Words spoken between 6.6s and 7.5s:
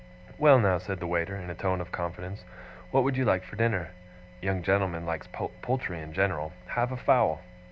have a fowl!